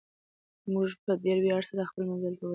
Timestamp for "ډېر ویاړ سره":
1.23-1.89